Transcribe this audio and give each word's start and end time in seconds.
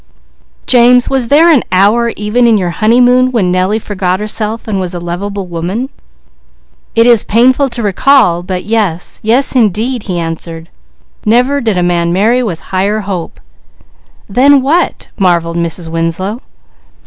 "James, 0.65 1.11
was 1.11 1.27
there 1.27 1.47
an 1.53 1.61
hour, 1.71 2.09
even 2.15 2.47
in 2.47 2.57
your 2.57 2.71
honeymoon, 2.71 3.31
when 3.31 3.51
Nellie 3.51 3.77
forgot 3.77 4.19
herself 4.19 4.67
and 4.67 4.79
was 4.79 4.95
a 4.95 4.99
lovable 4.99 5.45
woman?" 5.45 5.89
"It 6.95 7.05
is 7.05 7.23
painful 7.23 7.69
to 7.69 7.83
recall, 7.83 8.41
but 8.41 8.63
yes! 8.63 9.19
Yes 9.21 9.55
indeed!" 9.55 10.01
he 10.09 10.17
answered. 10.19 10.69
"Never 11.23 11.61
did 11.61 11.77
a 11.77 11.83
man 11.83 12.11
marry 12.11 12.41
with 12.41 12.61
higher 12.73 13.01
hope!" 13.01 13.39
"Then 14.27 14.63
what?" 14.63 15.09
marvelled 15.19 15.57
Mrs. 15.57 15.87
Winslow. 15.87 16.41